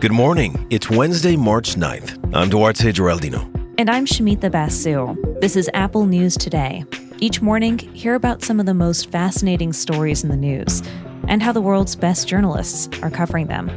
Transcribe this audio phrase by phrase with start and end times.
[0.00, 0.66] Good morning.
[0.70, 2.34] It's Wednesday, March 9th.
[2.34, 3.44] I'm Duarte Geraldino.
[3.76, 5.14] And I'm Shamita Basu.
[5.40, 6.84] This is Apple News Today.
[7.18, 10.82] Each morning, hear about some of the most fascinating stories in the news
[11.28, 13.68] and how the world's best journalists are covering them.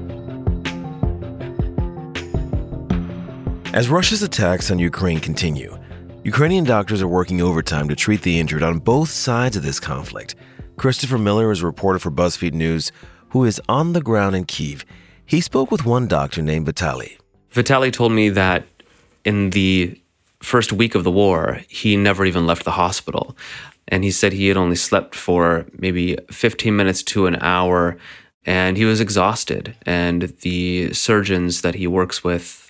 [3.73, 5.77] As Russia's attacks on Ukraine continue,
[6.23, 10.35] Ukrainian doctors are working overtime to treat the injured on both sides of this conflict.
[10.77, 12.91] Christopher Miller is a reporter for BuzzFeed News
[13.29, 14.85] who is on the ground in Kiev
[15.25, 17.17] he spoke with one doctor named Vitali.
[17.51, 18.65] Vitali told me that
[19.23, 19.99] in the
[20.41, 23.35] first week of the war, he never even left the hospital.
[23.87, 27.97] And he said he had only slept for maybe 15 minutes to an hour
[28.45, 29.75] and he was exhausted.
[29.85, 32.69] And the surgeons that he works with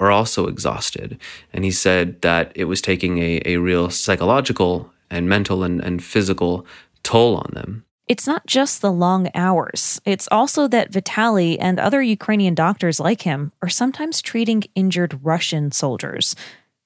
[0.00, 1.18] are also exhausted.
[1.52, 6.02] And he said that it was taking a, a real psychological and mental and, and
[6.02, 6.66] physical
[7.02, 7.84] toll on them.
[8.08, 13.22] It's not just the long hours, it's also that Vitaly and other Ukrainian doctors like
[13.22, 16.34] him are sometimes treating injured Russian soldiers.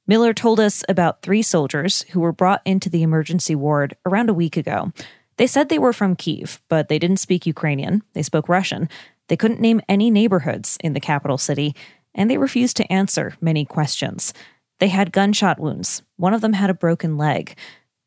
[0.06, 4.34] Miller told us about three soldiers who were brought into the emergency ward around a
[4.34, 4.92] week ago.
[5.36, 8.02] They said they were from Kiev, but they didn't speak Ukrainian.
[8.12, 8.88] They spoke Russian.
[9.28, 11.74] They couldn't name any neighborhoods in the capital city,
[12.14, 14.32] and they refused to answer many questions.
[14.78, 16.02] They had gunshot wounds.
[16.16, 17.56] One of them had a broken leg.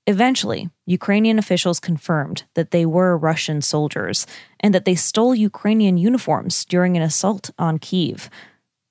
[0.10, 4.26] Eventually, Ukrainian officials confirmed that they were Russian soldiers
[4.60, 8.28] and that they stole Ukrainian uniforms during an assault on Kiev.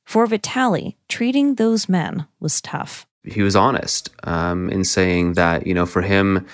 [0.07, 3.05] For Vitaly, treating those men was tough.
[3.25, 6.47] He was honest um, in saying that, you know, for him,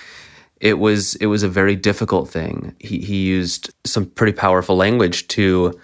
[0.62, 2.74] it was it was a very difficult thing.
[2.78, 5.78] He he used some pretty powerful language to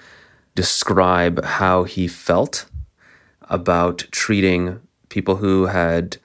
[0.54, 2.64] describe how he felt
[3.50, 6.16] about treating people who had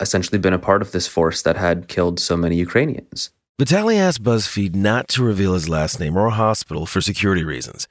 [0.00, 3.30] essentially been a part of this force that had killed so many Ukrainians.
[3.60, 7.86] Vitaly asked BuzzFeed not to reveal his last name or hospital for security reasons.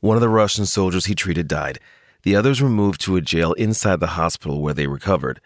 [0.00, 1.78] One of the Russian soldiers he treated died.
[2.22, 5.40] The others were moved to a jail inside the hospital where they recovered.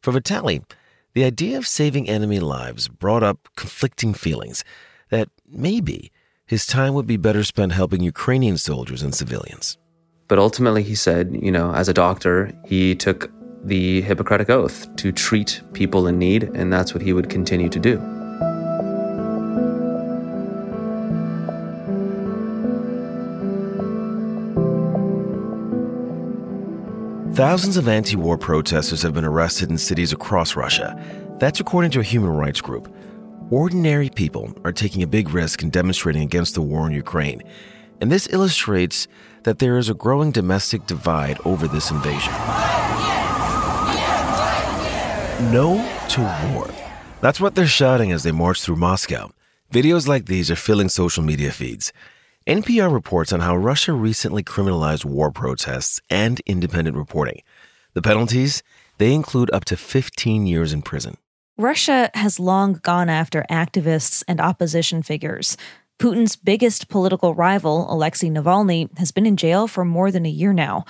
[0.00, 0.62] For Vitaly,
[1.14, 4.64] the idea of saving enemy lives brought up conflicting feelings
[5.10, 6.12] that maybe
[6.46, 9.76] his time would be better spent helping Ukrainian soldiers and civilians.
[10.28, 13.30] But ultimately, he said, you know, as a doctor, he took
[13.66, 17.80] the Hippocratic Oath to treat people in need, and that's what he would continue to
[17.80, 17.96] do.
[27.34, 30.98] Thousands of anti war protesters have been arrested in cities across Russia.
[31.38, 32.90] That's according to a human rights group.
[33.50, 37.42] Ordinary people are taking a big risk in demonstrating against the war in Ukraine.
[38.00, 39.06] And this illustrates
[39.42, 42.32] that there is a growing domestic divide over this invasion.
[45.40, 45.76] No
[46.08, 46.22] to
[46.54, 46.70] war.
[47.20, 49.32] That's what they're shouting as they march through Moscow.
[49.70, 51.92] Videos like these are filling social media feeds.
[52.46, 57.42] NPR reports on how Russia recently criminalized war protests and independent reporting.
[57.92, 58.62] The penalties,
[58.96, 61.18] they include up to 15 years in prison.
[61.58, 65.58] Russia has long gone after activists and opposition figures.
[65.98, 70.54] Putin's biggest political rival, Alexei Navalny, has been in jail for more than a year
[70.54, 70.86] now.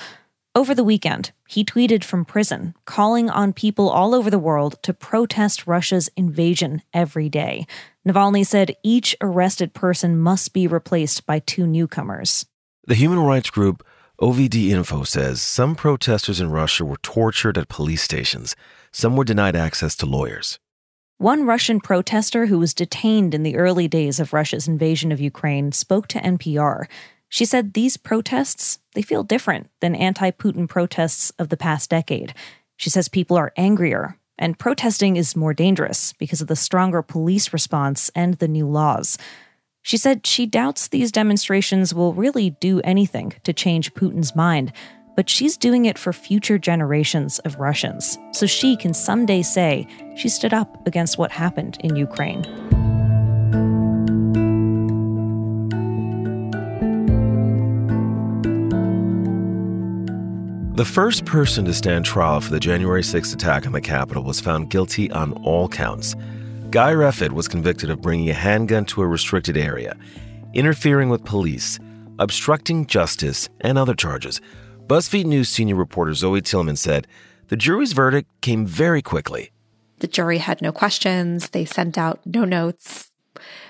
[0.57, 4.95] Over the weekend, he tweeted from prison, calling on people all over the world to
[4.95, 7.67] protest Russia's invasion every day.
[8.09, 12.47] Navalny said each arrested person must be replaced by two newcomers.
[12.87, 13.87] The human rights group
[14.19, 18.57] OVD Info says some protesters in Russia were tortured at police stations.
[18.93, 20.59] Some were denied access to lawyers.
[21.19, 25.73] One Russian protester who was detained in the early days of Russia's invasion of Ukraine
[25.73, 26.87] spoke to NPR.
[27.29, 32.35] She said these protests, they feel different than anti-Putin protests of the past decade.
[32.77, 37.53] She says people are angrier and protesting is more dangerous because of the stronger police
[37.53, 39.19] response and the new laws.
[39.83, 44.73] She said she doubts these demonstrations will really do anything to change Putin's mind,
[45.15, 50.29] but she's doing it for future generations of Russians, so she can someday say she
[50.29, 52.45] stood up against what happened in Ukraine.
[60.77, 64.43] The first person to stand trial for the January 6th attack on the Capitol was
[64.43, 66.15] found guilty on all counts.
[66.69, 69.97] Guy Reffitt was convicted of bringing a handgun to a restricted area,
[70.53, 71.79] interfering with police,
[72.19, 74.43] obstructing justice, and other charges.
[74.87, 77.07] BuzzFeed News senior reporter Zoe Tillman said
[77.49, 79.53] the jury's verdict came very quickly.
[80.01, 83.11] The jury had no questions, they sent out no notes.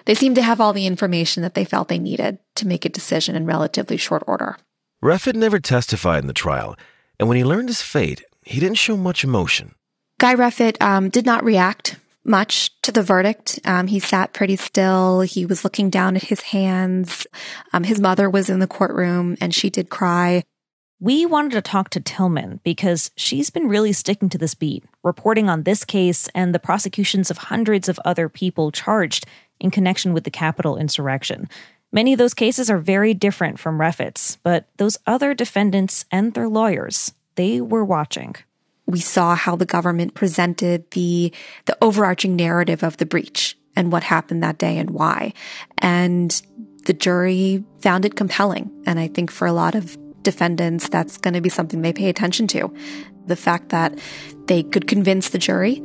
[0.06, 2.88] They seemed to have all the information that they felt they needed to make a
[2.88, 4.56] decision in relatively short order.
[5.00, 6.76] Reffitt never testified in the trial
[7.18, 9.74] and when he learned his fate, he didn't show much emotion.
[10.18, 13.60] Guy Reffitt um, did not react much to the verdict.
[13.64, 15.20] Um, he sat pretty still.
[15.20, 17.26] He was looking down at his hands.
[17.72, 20.42] Um, his mother was in the courtroom and she did cry.
[20.98, 25.50] We wanted to talk to Tillman because she's been really sticking to this beat, reporting
[25.50, 29.26] on this case and the prosecutions of hundreds of other people charged
[29.60, 31.48] in connection with the Capitol insurrection.
[31.96, 36.46] Many of those cases are very different from Reffitt's, but those other defendants and their
[36.46, 38.36] lawyers, they were watching.
[38.84, 41.32] We saw how the government presented the
[41.64, 45.32] the overarching narrative of the breach and what happened that day and why.
[45.78, 46.30] And
[46.84, 48.70] the jury found it compelling.
[48.84, 52.10] And I think for a lot of defendants, that's going to be something they pay
[52.10, 52.74] attention to.
[53.24, 53.98] The fact that
[54.48, 55.82] they could convince the jury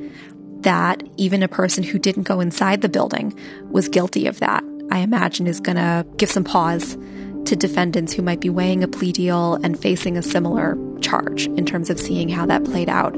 [0.62, 3.34] that even a person who didn't go inside the building
[3.70, 6.98] was guilty of that, I imagine is going to give some pause
[7.46, 11.66] to defendants who might be weighing a plea deal and facing a similar charge in
[11.66, 13.14] terms of seeing how that played out.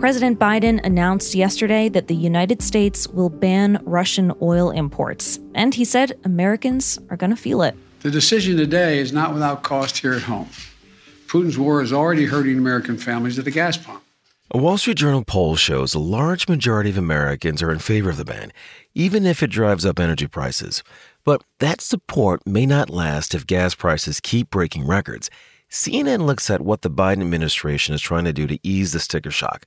[0.00, 5.38] President Biden announced yesterday that the United States will ban Russian oil imports.
[5.54, 7.76] And he said Americans are going to feel it.
[8.00, 10.48] The decision today is not without cost here at home.
[11.30, 14.02] Putin's war is already hurting American families at the gas pump.
[14.50, 18.16] A Wall Street Journal poll shows a large majority of Americans are in favor of
[18.16, 18.52] the ban,
[18.96, 20.82] even if it drives up energy prices.
[21.24, 25.30] But that support may not last if gas prices keep breaking records.
[25.70, 29.30] CNN looks at what the Biden administration is trying to do to ease the sticker
[29.30, 29.66] shock.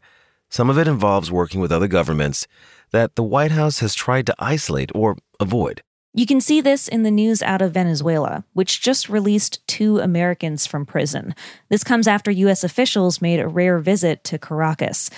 [0.50, 2.45] Some of it involves working with other governments
[2.92, 5.81] that the White House has tried to isolate or avoid.
[6.15, 10.68] You can see this in the news out of Venezuela, which just released two Americans
[10.68, 11.33] from prison.
[11.69, 12.63] This comes after U.S.
[12.63, 15.10] officials made a rare visit to Caracas.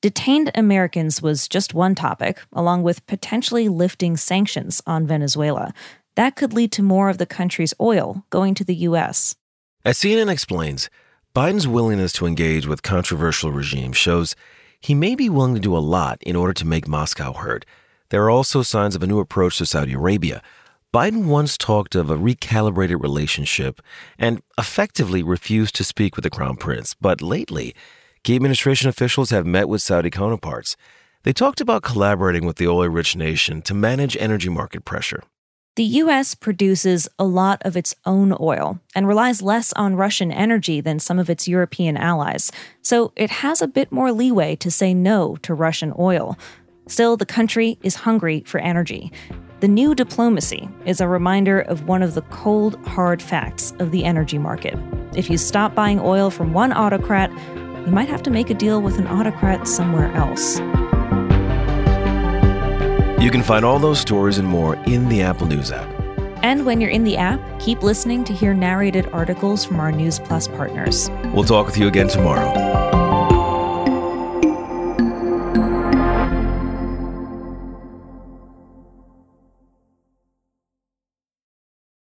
[0.00, 5.74] Detained Americans was just one topic, along with potentially lifting sanctions on Venezuela.
[6.14, 9.34] That could lead to more of the country's oil going to the U.S.
[9.84, 10.88] As CNN explains,
[11.34, 14.36] Biden's willingness to engage with controversial regimes shows
[14.80, 17.66] he may be willing to do a lot in order to make Moscow heard.
[18.10, 20.42] There are also signs of a new approach to Saudi Arabia.
[20.92, 23.80] Biden once talked of a recalibrated relationship
[24.18, 27.74] and effectively refused to speak with the crown prince, but lately,
[28.22, 30.76] key administration officials have met with Saudi counterparts.
[31.24, 35.24] They talked about collaborating with the oil rich nation to manage energy market pressure.
[35.76, 36.36] The U.S.
[36.36, 41.18] produces a lot of its own oil and relies less on Russian energy than some
[41.18, 45.52] of its European allies, so it has a bit more leeway to say no to
[45.52, 46.38] Russian oil.
[46.86, 49.10] Still, the country is hungry for energy.
[49.60, 54.04] The new diplomacy is a reminder of one of the cold, hard facts of the
[54.04, 54.78] energy market.
[55.16, 57.30] If you stop buying oil from one autocrat,
[57.86, 60.58] you might have to make a deal with an autocrat somewhere else.
[63.22, 65.88] You can find all those stories and more in the Apple News app.
[66.42, 70.18] And when you're in the app, keep listening to hear narrated articles from our News
[70.18, 71.08] Plus partners.
[71.32, 72.73] We'll talk with you again tomorrow.